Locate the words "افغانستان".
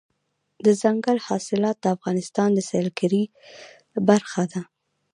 1.95-2.49